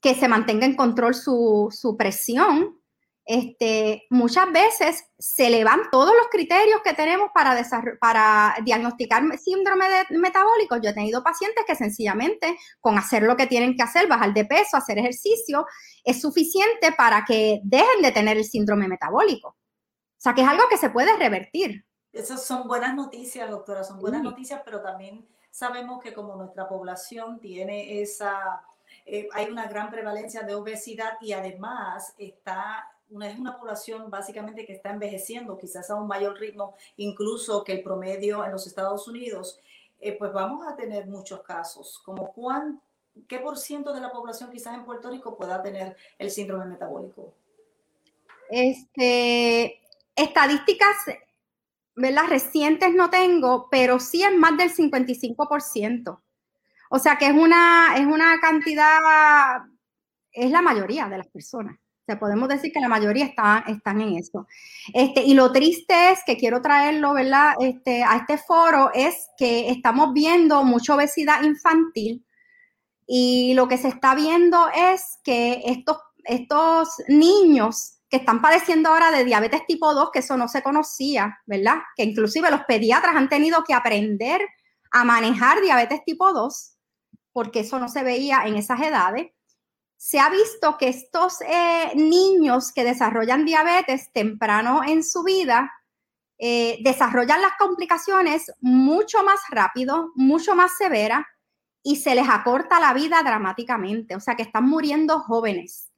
que 0.00 0.14
se 0.14 0.28
mantenga 0.28 0.64
en 0.64 0.76
control 0.76 1.16
su, 1.16 1.68
su 1.72 1.96
presión, 1.96 2.77
este, 3.30 4.06
muchas 4.08 4.50
veces 4.50 5.04
se 5.18 5.50
le 5.50 5.62
van 5.62 5.90
todos 5.92 6.14
los 6.16 6.28
criterios 6.30 6.80
que 6.82 6.94
tenemos 6.94 7.28
para, 7.34 7.62
para 8.00 8.56
diagnosticar 8.64 9.22
síndrome 9.38 9.84
metabólico. 10.08 10.78
Yo 10.78 10.88
he 10.88 10.94
tenido 10.94 11.22
pacientes 11.22 11.62
que 11.66 11.76
sencillamente 11.76 12.58
con 12.80 12.96
hacer 12.96 13.24
lo 13.24 13.36
que 13.36 13.46
tienen 13.46 13.76
que 13.76 13.82
hacer, 13.82 14.08
bajar 14.08 14.32
de 14.32 14.46
peso, 14.46 14.78
hacer 14.78 14.98
ejercicio, 14.98 15.66
es 16.04 16.22
suficiente 16.22 16.92
para 16.92 17.26
que 17.26 17.60
dejen 17.64 18.00
de 18.00 18.12
tener 18.12 18.38
el 18.38 18.46
síndrome 18.46 18.88
metabólico. 18.88 19.48
O 19.48 19.56
sea, 20.20 20.32
que 20.32 20.40
es 20.40 20.48
algo 20.48 20.64
que 20.70 20.78
se 20.78 20.88
puede 20.88 21.14
revertir. 21.18 21.84
Esas 22.10 22.46
son 22.46 22.66
buenas 22.66 22.94
noticias, 22.94 23.50
doctora, 23.50 23.84
son 23.84 24.00
buenas 24.00 24.22
noticias, 24.22 24.62
pero 24.64 24.80
también 24.80 25.28
sabemos 25.50 26.02
que 26.02 26.14
como 26.14 26.34
nuestra 26.34 26.66
población 26.66 27.40
tiene 27.40 28.00
esa, 28.00 28.64
eh, 29.04 29.28
hay 29.34 29.50
una 29.50 29.66
gran 29.66 29.90
prevalencia 29.90 30.44
de 30.44 30.54
obesidad 30.54 31.18
y 31.20 31.34
además 31.34 32.14
está 32.16 32.88
una, 33.10 33.30
es 33.30 33.38
una 33.38 33.58
población 33.58 34.10
básicamente 34.10 34.64
que 34.66 34.74
está 34.74 34.90
envejeciendo, 34.90 35.58
quizás 35.58 35.90
a 35.90 35.94
un 35.94 36.06
mayor 36.06 36.38
ritmo 36.38 36.74
incluso 36.96 37.64
que 37.64 37.72
el 37.72 37.82
promedio 37.82 38.44
en 38.44 38.52
los 38.52 38.66
Estados 38.66 39.08
Unidos, 39.08 39.60
eh, 40.00 40.12
pues 40.12 40.32
vamos 40.32 40.66
a 40.66 40.76
tener 40.76 41.06
muchos 41.06 41.42
casos, 41.42 42.00
como 42.04 42.32
cuán, 42.32 42.80
qué 43.26 43.38
por 43.38 43.58
ciento 43.58 43.92
de 43.92 44.00
la 44.00 44.12
población 44.12 44.50
quizás 44.50 44.74
en 44.74 44.84
Puerto 44.84 45.10
Rico 45.10 45.36
pueda 45.36 45.62
tener 45.62 45.96
el 46.18 46.30
síndrome 46.30 46.66
metabólico. 46.66 47.34
Este, 48.50 49.80
estadísticas 50.14 50.96
las 51.96 52.28
recientes 52.28 52.94
no 52.94 53.10
tengo, 53.10 53.68
pero 53.70 53.98
sí 53.98 54.22
es 54.22 54.34
más 54.36 54.56
del 54.56 54.72
55%. 54.72 56.20
O 56.90 56.98
sea 56.98 57.18
que 57.18 57.26
es 57.26 57.32
una, 57.32 57.96
es 57.96 58.06
una 58.06 58.38
cantidad, 58.40 59.62
es 60.32 60.50
la 60.50 60.62
mayoría 60.62 61.08
de 61.08 61.18
las 61.18 61.26
personas 61.26 61.76
podemos 62.16 62.48
decir 62.48 62.72
que 62.72 62.80
la 62.80 62.88
mayoría 62.88 63.24
está, 63.24 63.64
están 63.66 64.00
en 64.00 64.16
eso. 64.16 64.46
Este, 64.94 65.22
y 65.22 65.34
lo 65.34 65.52
triste 65.52 66.12
es 66.12 66.20
que 66.24 66.36
quiero 66.36 66.62
traerlo, 66.62 67.14
¿verdad? 67.14 67.54
Este, 67.60 68.02
a 68.02 68.16
este 68.16 68.38
foro 68.38 68.90
es 68.94 69.28
que 69.36 69.70
estamos 69.70 70.12
viendo 70.12 70.64
mucha 70.64 70.94
obesidad 70.94 71.42
infantil 71.42 72.24
y 73.06 73.54
lo 73.54 73.68
que 73.68 73.78
se 73.78 73.88
está 73.88 74.14
viendo 74.14 74.68
es 74.74 75.18
que 75.24 75.62
estos, 75.64 75.98
estos 76.24 76.88
niños 77.08 77.94
que 78.10 78.18
están 78.18 78.40
padeciendo 78.40 78.90
ahora 78.90 79.10
de 79.10 79.24
diabetes 79.24 79.66
tipo 79.66 79.94
2, 79.94 80.10
que 80.12 80.18
eso 80.20 80.36
no 80.36 80.48
se 80.48 80.62
conocía, 80.62 81.38
¿verdad? 81.46 81.76
Que 81.96 82.04
inclusive 82.04 82.50
los 82.50 82.62
pediatras 82.62 83.16
han 83.16 83.28
tenido 83.28 83.64
que 83.64 83.74
aprender 83.74 84.40
a 84.90 85.04
manejar 85.04 85.60
diabetes 85.60 86.04
tipo 86.04 86.32
2, 86.32 86.74
porque 87.32 87.60
eso 87.60 87.78
no 87.78 87.88
se 87.88 88.02
veía 88.02 88.42
en 88.46 88.56
esas 88.56 88.80
edades 88.80 89.28
se 89.98 90.20
ha 90.20 90.30
visto 90.30 90.78
que 90.78 90.88
estos 90.88 91.40
eh, 91.40 91.90
niños 91.96 92.72
que 92.72 92.84
desarrollan 92.84 93.44
diabetes 93.44 94.12
temprano 94.12 94.82
en 94.86 95.02
su 95.02 95.24
vida 95.24 95.72
eh, 96.38 96.78
desarrollan 96.84 97.42
las 97.42 97.56
complicaciones 97.58 98.52
mucho 98.60 99.24
más 99.24 99.40
rápido, 99.50 100.12
mucho 100.14 100.54
más 100.54 100.76
severa 100.76 101.26
y 101.82 101.96
se 101.96 102.14
les 102.14 102.28
acorta 102.28 102.78
la 102.78 102.94
vida 102.94 103.20
dramáticamente, 103.24 104.14
o 104.14 104.20
sea 104.20 104.36
que 104.36 104.44
están 104.44 104.68
muriendo 104.68 105.18
jóvenes. 105.18 105.90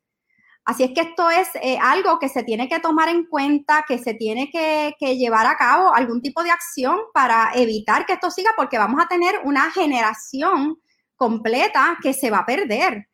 Así 0.65 0.85
es 0.85 0.93
que 0.95 1.03
esto 1.03 1.29
es 1.29 1.49
eh, 1.57 1.79
algo 1.79 2.19
que 2.19 2.31
se 2.31 2.43
tiene 2.43 2.71
que 2.71 2.81
tomar 2.81 3.11
en 3.11 3.27
cuenta, 3.27 3.85
que 3.87 3.99
se 3.99 4.15
tiene 4.15 4.51
que 4.51 4.95
llevar 5.17 5.47
a 5.47 5.57
cabo 5.57 5.95
algún 5.95 6.23
tipo 6.23 6.43
de 6.43 6.51
acción 6.51 6.99
para 7.13 7.51
evitar 7.55 8.07
que 8.07 8.15
esto 8.15 8.31
siga, 8.31 8.53
porque 8.57 8.79
vamos 8.79 9.03
a 9.03 9.09
tener 9.09 9.41
una 9.45 9.71
generación 9.71 10.81
completa 11.17 11.99
que 12.03 12.15
se 12.15 12.31
va 12.31 12.39
a 12.39 12.47
perder. 12.47 13.10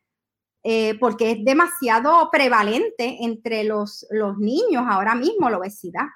Eh, 0.63 0.97
porque 0.99 1.31
es 1.31 1.45
demasiado 1.45 2.29
prevalente 2.31 3.17
entre 3.21 3.63
los, 3.63 4.05
los 4.09 4.37
niños 4.37 4.83
ahora 4.87 5.15
mismo 5.15 5.49
la 5.49 5.59
obesidad. 5.59 6.07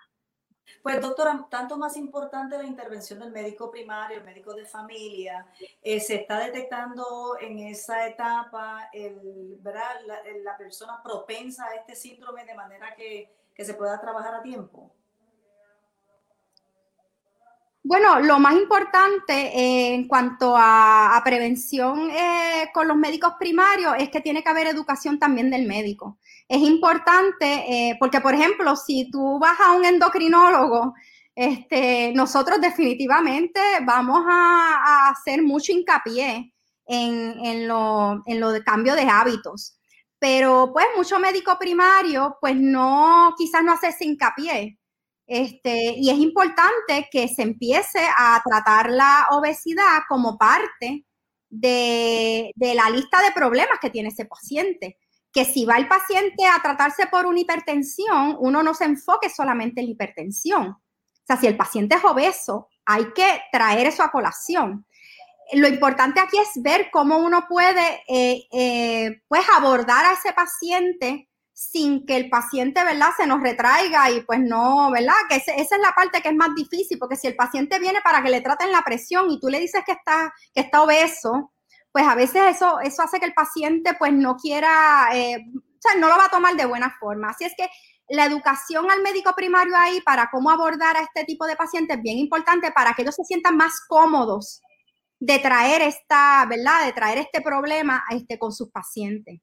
Pues 0.81 0.99
doctora, 0.99 1.47
tanto 1.49 1.77
más 1.77 1.95
importante 1.95 2.57
la 2.57 2.63
intervención 2.63 3.19
del 3.19 3.31
médico 3.31 3.69
primario, 3.69 4.17
el 4.17 4.23
médico 4.23 4.53
de 4.53 4.65
familia, 4.65 5.45
eh, 5.81 5.99
se 5.99 6.15
está 6.15 6.39
detectando 6.39 7.37
en 7.39 7.59
esa 7.59 8.07
etapa 8.07 8.89
el, 8.91 9.57
¿verdad? 9.59 10.01
La, 10.43 10.57
persona 10.57 11.01
propensa 11.03 11.65
a 11.65 11.75
este 11.75 11.95
síndrome 11.95 12.45
de 12.45 12.55
manera 12.55 12.95
que, 12.95 13.31
que 13.53 13.63
se 13.63 13.75
pueda 13.75 14.01
trabajar 14.01 14.33
a 14.33 14.41
tiempo. 14.41 14.91
Bueno, 17.83 18.19
lo 18.19 18.39
más 18.39 18.53
importante 18.53 19.33
eh, 19.33 19.95
en 19.95 20.07
cuanto 20.07 20.53
a, 20.55 21.19
prevención 21.25 22.11
eh, 22.11 22.69
con 22.73 22.87
los 22.87 22.95
médicos 22.95 23.33
primarios 23.39 23.95
es 23.97 24.09
que 24.09 24.21
tiene 24.21 24.43
que 24.43 24.49
haber 24.49 24.67
educación 24.67 25.17
también 25.17 25.49
del 25.49 25.67
médico. 25.67 26.19
Es 26.47 26.61
importante 26.61 27.45
eh, 27.45 27.97
porque, 27.99 28.21
por 28.21 28.35
ejemplo, 28.35 28.75
si 28.75 29.09
tú 29.09 29.39
vas 29.39 29.59
a 29.59 29.71
un 29.71 29.85
endocrinólogo, 29.85 30.93
este, 31.35 32.13
nosotros 32.13 32.61
definitivamente 32.61 33.59
vamos 33.83 34.23
a, 34.29 35.09
hacer 35.09 35.41
mucho 35.41 35.71
hincapié 35.71 36.53
en, 36.85 37.45
en, 37.45 37.67
lo, 37.67 38.23
de 38.25 38.63
cambio 38.63 38.95
de 38.95 39.07
hábitos. 39.09 39.77
Pero 40.19 40.71
pues 40.71 40.85
mucho 40.95 41.19
médico 41.19 41.57
primario, 41.59 42.37
pues 42.39 42.55
no, 42.55 43.33
quizás 43.37 43.63
no 43.63 43.73
hace 43.73 43.87
ese 43.87 44.05
hincapié. 44.05 44.77
Este, 45.33 45.93
y 45.95 46.09
es 46.09 46.17
importante 46.17 47.07
que 47.09 47.29
se 47.29 47.43
empiece 47.43 48.05
a 48.17 48.43
tratar 48.45 48.89
la 48.89 49.27
obesidad 49.31 49.99
como 50.09 50.37
parte 50.37 51.05
de, 51.49 52.51
la 52.57 52.89
lista 52.89 53.21
de 53.21 53.31
problemas 53.33 53.79
que 53.79 53.89
tiene 53.89 54.09
ese 54.09 54.25
paciente. 54.25 54.97
Que 55.31 55.45
si 55.45 55.63
va 55.63 55.77
el 55.77 55.87
paciente 55.87 56.45
a 56.45 56.61
tratarse 56.61 57.07
por 57.07 57.25
una 57.25 57.39
hipertensión, 57.39 58.35
uno 58.39 58.61
no 58.61 58.73
se 58.73 58.83
enfoque 58.83 59.29
solamente 59.29 59.79
en 59.79 59.87
la 59.87 59.93
hipertensión. 59.93 60.67
O 60.67 61.25
sea, 61.25 61.37
si 61.37 61.47
el 61.47 61.55
paciente 61.55 61.95
es 61.95 62.03
obeso, 62.03 62.67
hay 62.83 63.13
que 63.13 63.41
traer 63.53 63.87
eso 63.87 64.03
a 64.03 64.11
colación. 64.11 64.85
Lo 65.53 65.69
importante 65.69 66.19
aquí 66.19 66.39
es 66.39 66.61
ver 66.61 66.89
cómo 66.91 67.19
uno 67.19 67.45
puede 67.47 68.03
eh, 68.09 68.49
eh, 68.51 69.21
pues 69.29 69.45
abordar 69.55 70.07
a 70.07 70.11
ese 70.11 70.33
paciente 70.33 71.29
sin 71.61 72.07
que 72.07 72.17
el 72.17 72.27
paciente, 72.27 72.83
¿verdad?, 72.83 73.11
se 73.15 73.27
nos 73.27 73.39
retraiga 73.39 74.09
y 74.09 74.21
pues 74.21 74.39
no, 74.39 74.89
¿verdad? 74.89 75.13
Que 75.29 75.35
esa 75.35 75.53
es 75.53 75.81
la 75.81 75.93
parte 75.95 76.19
que 76.21 76.29
es 76.29 76.35
más 76.35 76.55
difícil, 76.55 76.97
porque 76.97 77.15
si 77.15 77.27
el 77.27 77.35
paciente 77.35 77.77
viene 77.77 77.99
para 78.03 78.23
que 78.23 78.31
le 78.31 78.41
traten 78.41 78.71
la 78.71 78.81
presión 78.81 79.29
y 79.29 79.39
tú 79.39 79.47
le 79.47 79.59
dices 79.59 79.83
que 79.85 79.91
está, 79.91 80.33
que 80.55 80.61
está 80.61 80.81
obeso, 80.81 81.53
pues 81.91 82.07
a 82.07 82.15
veces 82.15 82.55
eso, 82.55 82.79
eso 82.79 83.03
hace 83.03 83.19
que 83.19 83.27
el 83.27 83.35
paciente 83.35 83.93
pues 83.93 84.11
no 84.11 84.37
quiera, 84.37 85.09
eh, 85.13 85.37
o 85.37 85.79
sea, 85.79 85.99
no 85.99 86.07
lo 86.07 86.17
va 86.17 86.25
a 86.25 86.29
tomar 86.29 86.55
de 86.55 86.65
buena 86.65 86.95
forma. 86.99 87.29
Así 87.29 87.45
es 87.45 87.53
que 87.55 87.69
la 88.09 88.25
educación 88.25 88.89
al 88.89 89.03
médico 89.03 89.33
primario 89.35 89.75
ahí 89.77 90.01
para 90.01 90.29
cómo 90.31 90.49
abordar 90.49 90.97
a 90.97 91.01
este 91.03 91.25
tipo 91.25 91.45
de 91.45 91.55
pacientes 91.55 91.97
es 91.97 92.03
bien 92.03 92.17
importante 92.17 92.71
para 92.71 92.93
que 92.93 93.03
ellos 93.03 93.15
se 93.15 93.23
sientan 93.23 93.55
más 93.55 93.73
cómodos 93.87 94.61
de 95.19 95.37
traer 95.37 95.83
esta, 95.83 96.43
¿verdad? 96.49 96.85
De 96.85 96.93
traer 96.93 97.19
este 97.19 97.41
problema 97.41 98.03
este, 98.09 98.39
con 98.39 98.51
sus 98.51 98.71
pacientes. 98.71 99.41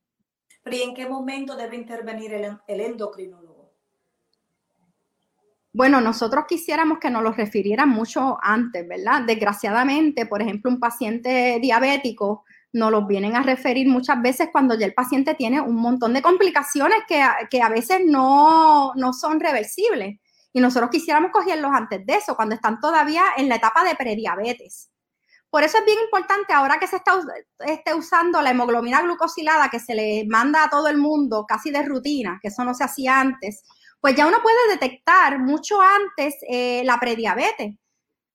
¿Y 0.64 0.82
en 0.82 0.94
qué 0.94 1.08
momento 1.08 1.56
debe 1.56 1.76
intervenir 1.76 2.32
el, 2.34 2.80
endocrinólogo? 2.80 3.72
Bueno, 5.72 6.00
nosotros 6.00 6.44
quisiéramos 6.48 6.98
que 6.98 7.10
nos 7.10 7.22
lo 7.22 7.32
refirieran 7.32 7.88
mucho 7.88 8.38
antes, 8.42 8.86
¿verdad? 8.86 9.22
Desgraciadamente, 9.26 10.26
por 10.26 10.42
ejemplo, 10.42 10.70
un 10.70 10.80
paciente 10.80 11.58
diabético 11.60 12.44
nos 12.72 12.90
los 12.90 13.06
vienen 13.06 13.34
a 13.34 13.42
referir 13.42 13.88
muchas 13.88 14.20
veces 14.20 14.48
cuando 14.52 14.78
ya 14.78 14.86
el 14.86 14.92
paciente 14.92 15.34
tiene 15.34 15.60
un 15.60 15.76
montón 15.76 16.12
de 16.12 16.20
complicaciones 16.20 16.98
que, 17.06 17.22
que 17.50 17.62
a 17.62 17.68
veces 17.68 18.00
no, 18.04 18.92
no 18.94 19.12
son 19.12 19.40
reversibles. 19.40 20.18
Y 20.52 20.60
nosotros 20.60 20.90
quisiéramos 20.90 21.30
cogerlos 21.30 21.70
antes 21.72 22.04
de 22.04 22.14
eso, 22.14 22.34
cuando 22.34 22.54
están 22.54 22.80
todavía 22.80 23.22
en 23.36 23.48
la 23.48 23.56
etapa 23.56 23.84
de 23.84 23.94
prediabetes. 23.94 24.90
Por 25.50 25.62
eso 25.62 25.78
es 25.78 25.84
bien 25.86 25.98
importante 26.00 26.52
ahora 26.52 26.78
que 26.78 26.86
se 26.86 26.96
está 26.96 27.18
esté 27.60 27.94
usando 27.94 28.42
la 28.42 28.50
hemoglobina 28.50 29.00
glucosilada 29.00 29.70
que 29.70 29.80
se 29.80 29.94
le 29.94 30.26
manda 30.28 30.64
a 30.64 30.70
todo 30.70 30.88
el 30.88 30.98
mundo 30.98 31.46
casi 31.48 31.70
de 31.70 31.82
rutina, 31.82 32.38
que 32.42 32.48
eso 32.48 32.64
no 32.64 32.74
se 32.74 32.84
hacía 32.84 33.18
antes, 33.18 33.62
pues 34.00 34.14
ya 34.14 34.26
uno 34.26 34.42
puede 34.42 34.68
detectar 34.70 35.38
mucho 35.38 35.80
antes 35.80 36.36
eh, 36.48 36.82
la 36.84 37.00
prediabetes. 37.00 37.74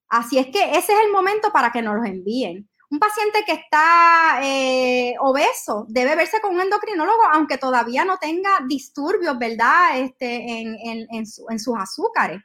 Así 0.08 0.38
es 0.38 0.46
que 0.46 0.70
ese 0.70 0.92
es 0.92 1.00
el 1.04 1.12
momento 1.12 1.50
para 1.52 1.70
que 1.70 1.82
nos 1.82 1.96
los 1.96 2.06
envíen. 2.06 2.68
Un 2.90 2.98
paciente 2.98 3.44
que 3.44 3.52
está 3.52 4.40
eh, 4.42 5.14
obeso 5.20 5.86
debe 5.88 6.14
verse 6.14 6.40
con 6.40 6.54
un 6.54 6.60
endocrinólogo, 6.60 7.24
aunque 7.32 7.58
todavía 7.58 8.04
no 8.04 8.18
tenga 8.18 8.50
disturbios, 8.68 9.38
¿verdad? 9.38 9.98
Este, 9.98 10.60
en, 10.60 11.26
sus 11.26 11.76
azúcares. 11.76 12.40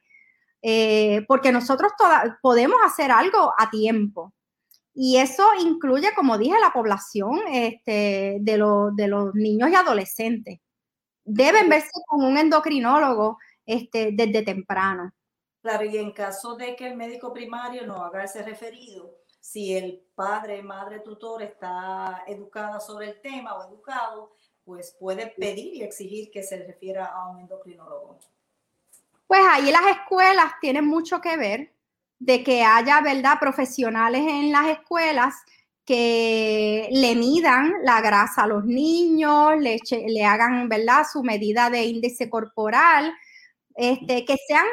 Eh, 0.62 1.24
porque 1.28 1.52
nosotros 1.52 1.92
podemos 2.42 2.80
hacer 2.84 3.12
algo 3.12 3.54
a 3.58 3.70
tiempo. 3.70 4.34
Y 4.94 5.18
eso 5.18 5.48
incluye, 5.60 6.10
como 6.16 6.38
dije, 6.38 6.60
la 6.60 6.74
población 6.74 7.40
este, 7.52 8.38
de, 8.42 8.64
de 8.94 9.08
los 9.08 9.34
niños 9.36 9.70
y 9.70 9.76
adolescentes. 9.76 10.60
Deben 11.24 11.70
verse 11.70 11.92
con 12.08 12.24
un 12.24 12.38
endocrinólogo 12.38 13.38
este, 13.66 14.10
desde 14.14 14.42
temprano. 14.44 15.14
Claro, 15.62 15.86
y 15.86 15.98
en 15.98 16.12
caso 16.12 16.56
de 16.56 16.76
que 16.76 16.88
el 16.88 16.96
médico 16.96 17.34
primario 17.34 17.86
no 17.86 18.04
haga 18.04 18.24
ese 18.24 18.42
referido, 18.44 19.16
si 19.40 19.76
el 19.76 20.02
padre, 20.16 20.62
madre, 20.62 21.00
tutor 21.00 21.44
está 21.44 22.24
educada 22.28 22.80
sobre 22.80 23.10
el 23.10 23.22
tema 23.22 23.56
o 23.56 23.68
educado, 23.68 24.36
pues 24.64 24.96
puede 25.00 25.28
pedir 25.28 25.76
y 25.76 25.82
exigir 25.82 26.30
que 26.32 26.44
se 26.44 26.58
refiera 26.66 27.08
a 27.08 27.30
un 27.30 27.40
endocrinólogo. 27.40 28.20
Pues 29.28 29.42
ahí 29.50 29.72
las 29.72 29.88
escuelas 29.88 30.54
tienen 30.62 30.86
mucho 30.86 31.22
que 31.22 31.38
ver 31.38 31.74
de 32.20 32.44
que 32.44 32.64
haya, 32.64 33.02
¿verdad?, 33.02 33.40
profesionales 33.40 34.22
en 34.28 34.52
las 34.52 34.68
escuelas 34.68 35.36
que 35.86 36.88
le 36.92 37.16
midan 37.16 37.74
la 37.84 38.02
grasa 38.02 38.44
a 38.44 38.48
los 38.48 38.66
niños, 38.66 39.58
le, 39.60 39.80
le 40.08 40.26
hagan, 40.26 40.70
¿verdad?, 40.70 41.06
su 41.12 41.24
medida 41.24 41.70
de 41.70 41.86
índice 41.86 42.30
corporal, 42.30 43.14
este, 43.76 44.26
que 44.26 44.36
sean 44.48 44.66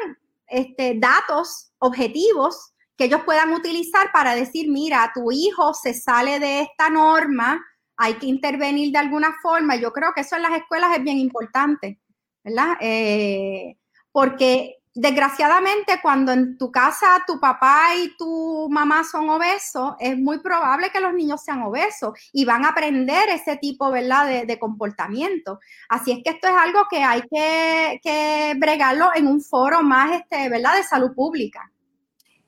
este, 0.47 0.95
datos 0.99 1.71
objetivos 1.79 2.73
que 2.97 3.05
ellos 3.05 3.21
puedan 3.25 3.53
utilizar 3.53 4.11
para 4.11 4.35
decir, 4.35 4.69
mira, 4.69 5.11
tu 5.13 5.31
hijo 5.31 5.73
se 5.73 5.93
sale 5.93 6.39
de 6.39 6.61
esta 6.61 6.89
norma, 6.89 7.63
hay 7.95 8.15
que 8.15 8.25
intervenir 8.27 8.91
de 8.91 8.97
alguna 8.97 9.35
forma. 9.41 9.75
Yo 9.75 9.93
creo 9.93 10.13
que 10.15 10.21
eso 10.21 10.35
en 10.35 10.41
las 10.43 10.53
escuelas 10.53 10.95
es 10.97 11.03
bien 11.03 11.17
importante, 11.19 11.99
¿verdad? 12.43 12.77
Eh, 12.81 13.77
porque 14.11 14.76
desgraciadamente 14.97 15.99
cuando 16.01 16.31
en 16.31 16.57
tu 16.57 16.71
casa 16.71 17.23
tu 17.27 17.39
papá 17.39 17.95
y 17.95 18.17
tu 18.17 18.67
mamá 18.69 19.03
son 19.03 19.29
obesos, 19.29 19.93
es 19.99 20.17
muy 20.17 20.39
probable 20.39 20.89
que 20.89 20.99
los 20.99 21.13
niños 21.13 21.43
sean 21.43 21.61
obesos 21.61 22.17
y 22.33 22.45
van 22.45 22.65
a 22.65 22.69
aprender 22.69 23.29
ese 23.29 23.57
tipo, 23.57 23.91
¿verdad?, 23.91 24.45
de, 24.45 24.59
comportamiento. 24.59 25.59
Así 25.87 26.11
es 26.11 26.23
que 26.23 26.31
esto 26.31 26.47
es 26.47 26.53
algo 26.53 26.87
que 26.89 27.03
hay 27.03 27.21
que, 27.21 27.99
que 28.01 28.55
bregarlo 28.57 29.09
en 29.13 29.27
un 29.27 29.41
foro 29.41 29.83
más, 29.83 30.11
este, 30.19 30.49
¿verdad?, 30.49 30.75
de 30.75 30.83
salud 30.83 31.13
pública. 31.13 31.71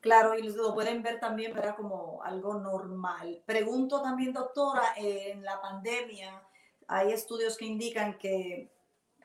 Claro, 0.00 0.34
y 0.34 0.42
lo 0.42 0.74
pueden 0.74 1.02
ver 1.02 1.20
también, 1.20 1.54
¿verdad? 1.54 1.76
Como 1.76 2.22
algo 2.24 2.54
normal. 2.54 3.42
Pregunto 3.46 4.02
también, 4.02 4.32
doctora, 4.32 4.82
en 4.96 5.44
la 5.44 5.60
pandemia 5.60 6.42
hay 6.88 7.12
estudios 7.12 7.56
que 7.56 7.66
indican 7.66 8.18
que 8.18 8.72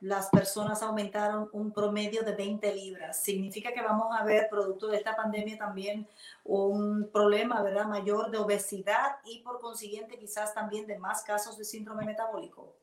las 0.06 0.30
personas 0.30 0.84
aumentaron 0.84 1.50
un 1.52 1.74
promedio 1.74 2.22
de 2.22 2.36
20 2.36 2.76
libras. 2.76 3.24
Significa 3.24 3.74
que 3.74 3.82
vamos 3.82 4.16
a 4.16 4.24
ver, 4.24 4.48
producto 4.50 4.88
de 4.88 4.98
esta 4.98 5.16
pandemia, 5.16 5.58
también 5.58 6.08
un 6.44 7.10
problema, 7.12 7.64
¿verdad? 7.64 7.88
Mayor 7.88 8.30
de 8.30 8.38
obesidad 8.38 9.18
y 9.26 9.40
por 9.40 9.60
consiguiente 9.60 10.20
quizás 10.20 10.54
también 10.54 10.86
de 10.86 11.00
más 11.00 11.24
casos 11.24 11.58
de 11.58 11.66
síndrome 11.66 12.06
metabólico. 12.06 12.76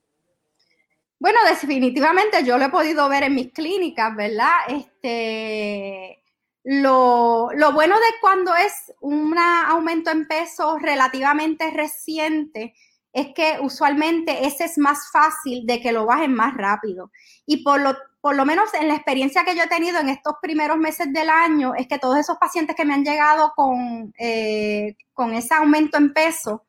Bueno, 1.20 1.38
definitivamente 1.48 2.44
yo 2.44 2.58
lo 2.58 2.64
he 2.64 2.70
podido 2.70 3.08
ver 3.08 3.22
en 3.22 3.36
mis 3.36 3.52
clínicas, 3.52 4.16
¿verdad? 4.16 4.50
Este, 4.66 6.20
lo, 6.64 7.50
bueno 7.72 7.94
de 8.00 8.20
cuando 8.20 8.52
es 8.56 8.92
un 9.00 9.38
aumento 9.38 10.10
en 10.10 10.26
peso 10.26 10.76
relativamente 10.80 11.70
reciente 11.70 12.74
es 13.12 13.28
que 13.34 13.58
usualmente 13.60 14.46
ese 14.46 14.64
es 14.64 14.78
más 14.78 15.10
fácil 15.12 15.66
de 15.66 15.80
que 15.80 15.92
lo 15.92 16.06
bajen 16.06 16.34
más 16.34 16.54
rápido. 16.54 17.10
Y 17.44 17.62
por 17.62 17.80
lo, 17.80 17.96
por 18.20 18.34
lo 18.34 18.44
menos 18.44 18.72
en 18.74 18.88
la 18.88 18.94
experiencia 18.94 19.44
que 19.44 19.54
yo 19.54 19.64
he 19.64 19.68
tenido 19.68 20.00
en 20.00 20.08
estos 20.08 20.34
primeros 20.40 20.78
meses 20.78 21.12
del 21.12 21.28
año, 21.28 21.74
es 21.74 21.86
que 21.88 21.98
todos 21.98 22.18
esos 22.18 22.38
pacientes 22.38 22.74
que 22.74 22.84
me 22.84 22.94
han 22.94 23.04
llegado 23.04 23.52
con, 23.54 24.14
eh, 24.18 24.96
con 25.12 25.34
ese 25.34 25.54
aumento 25.54 25.98
en 25.98 26.12
peso 26.12 26.64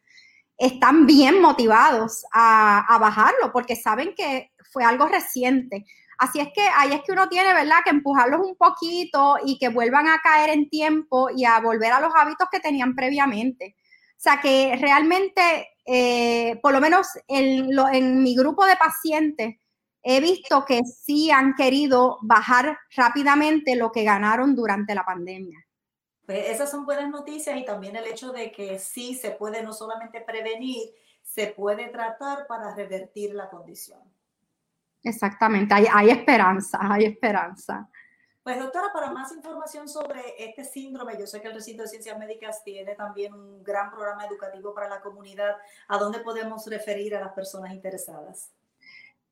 están 0.58 1.06
bien 1.06 1.42
motivados 1.42 2.26
a, 2.34 2.86
a 2.94 2.98
bajarlo 2.98 3.52
porque 3.52 3.76
saben 3.76 4.14
que 4.16 4.52
fue 4.72 4.84
algo 4.84 5.08
reciente. 5.08 5.86
Así 6.18 6.40
es 6.40 6.50
que 6.54 6.62
ahí 6.76 6.94
es 6.94 7.02
que 7.04 7.12
uno 7.12 7.28
tiene, 7.28 7.54
¿verdad?, 7.54 7.80
que 7.84 7.90
empujarlos 7.90 8.42
un 8.46 8.56
poquito 8.56 9.38
y 9.46 9.58
que 9.58 9.70
vuelvan 9.70 10.08
a 10.08 10.20
caer 10.20 10.52
en 10.52 10.70
tiempo 10.70 11.30
y 11.36 11.46
a 11.46 11.60
volver 11.60 11.92
a 11.92 12.00
los 12.00 12.14
hábitos 12.16 12.48
que 12.52 12.60
tenían 12.60 12.96
previamente. 12.96 13.76
O 14.12 14.22
sea 14.24 14.40
que 14.40 14.78
realmente, 14.80 15.68
eh, 15.86 16.60
por 16.62 16.74
lo 16.74 16.80
menos 16.80 17.08
en, 17.28 18.24
mi 18.24 18.36
grupo 18.36 18.66
de 18.66 18.76
pacientes, 18.78 19.56
he 20.02 20.20
visto 20.20 20.66
que 20.66 20.82
sí 20.84 21.32
han 21.32 21.56
querido 21.56 22.20
bajar 22.22 22.78
rápidamente 22.96 23.76
lo 23.76 23.92
que 23.92 24.04
ganaron 24.04 24.56
durante 24.56 24.96
la 24.96 25.04
pandemia. 25.04 25.66
Pues 26.26 26.50
esas 26.50 26.72
son 26.72 26.86
buenas 26.86 27.10
noticias 27.10 27.58
y 27.58 27.66
también 27.66 27.96
el 27.96 28.06
hecho 28.06 28.32
de 28.32 28.52
que 28.52 28.80
sí 28.80 29.16
se 29.16 29.32
puede 29.32 29.62
no 29.62 29.74
solamente 29.74 30.22
prevenir, 30.22 30.90
se 31.22 31.48
puede 31.48 31.88
tratar 31.90 32.48
para 32.48 32.74
revertir 32.76 33.34
la 33.34 33.50
condición. 33.50 34.00
Exactamente, 35.04 35.74
hay, 35.74 36.10
esperanza, 36.10 36.80
hay 36.82 37.06
esperanza. 37.06 37.90
Pues 38.44 38.60
doctora, 38.60 38.92
para 38.92 39.12
más 39.12 39.32
información 39.32 39.88
sobre 39.88 40.36
este 40.38 40.66
síndrome, 40.66 41.18
yo 41.18 41.26
sé 41.26 41.42
que 41.42 41.48
el 41.48 41.54
recinto 41.54 41.84
de 41.84 41.90
ciencias 41.90 42.20
médicas 42.20 42.62
tiene 42.62 42.94
también 42.94 43.34
un 43.34 43.64
gran 43.64 43.90
programa 43.90 44.26
educativo 44.26 44.74
para 44.74 44.90
la 44.90 45.00
comunidad. 45.00 45.56
¿A 45.88 45.98
dónde 45.98 46.20
podemos 46.20 46.68
referir 46.68 47.16
a 47.16 47.22
las 47.22 47.32
personas 47.32 47.72
interesadas? 47.72 48.52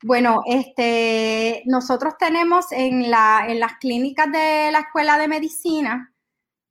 Bueno, 0.04 0.43
este, 0.45 1.62
nosotros 1.65 2.13
tenemos 2.17 2.71
en, 2.71 3.12
la, 3.12 3.47
en 3.50 3.60
las 3.60 3.74
clínicas 3.80 4.32
de 4.32 4.71
la 4.71 4.80
Escuela 4.80 5.17
de 5.17 5.28
Medicina, 5.28 6.13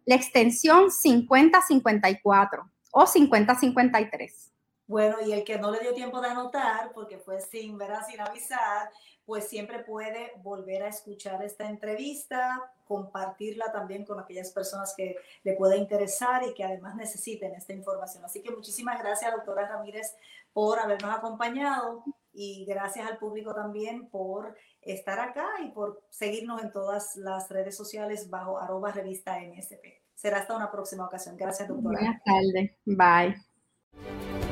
la 0.05 0.15
extensión 0.15 0.91
5054 0.91 2.71
o 2.93 3.07
5053. 3.07 4.53
Bueno, 4.87 5.17
y 5.25 5.33
el 5.33 5.43
que 5.45 5.57
no 5.57 5.71
le 5.71 5.81
dio 5.81 5.95
tiempo 5.95 6.21
de 6.21 6.29
anotar, 6.29 6.93
porque 6.93 7.17
fue 7.19 7.41
sin, 7.41 7.79
¿verdad? 7.79 8.05
sin 8.09 8.21
avisar, 8.21 8.91
pues 9.25 9.49
siempre 9.49 9.79
puede 9.85 10.33
volver 10.43 10.83
a 10.83 10.89
escuchar 10.89 11.43
esta 11.45 11.71
entrevista, 11.71 12.73
compartirla 12.85 13.71
también 13.71 14.05
con 14.05 14.19
aquellas 14.19 14.51
personas 14.51 14.93
que 14.97 15.15
le 15.45 15.53
pueda 15.55 15.77
interesar 15.77 16.43
y 16.43 16.53
que 16.53 16.65
además 16.65 16.97
necesiten 16.97 17.55
esta 17.55 17.73
información. 17.73 18.25
Así 18.25 18.43
que 18.43 18.51
muchísimas 18.51 18.99
gracias, 18.99 19.33
doctora 19.33 19.69
Ramírez, 19.69 20.17
por 20.53 20.81
habernos 20.81 21.15
acompañado 21.15 22.03
y 22.41 22.65
gracias 22.65 23.07
al 23.07 23.19
público 23.19 23.55
también 23.55 24.09
por 24.09 24.57
estar 24.81 25.21
acá 25.21 25.47
y 25.63 25.73
por 25.73 26.03
seguirnos 26.09 26.63
en 26.63 26.73
todas 26.73 27.15
las 27.17 27.51
redes 27.51 27.77
sociales 27.77 28.31
bajo 28.31 28.59
arroba 28.59 28.93
revista 28.93 29.39
MSP. 29.41 30.01
Será 30.15 30.39
hasta 30.39 30.57
una 30.57 30.71
próxima 30.71 31.05
ocasión. 31.05 31.37
Gracias, 31.37 31.69
doctora. 31.69 32.01
Buenas 32.01 32.23
tardes. 32.25 32.73
Bye. 32.87 34.50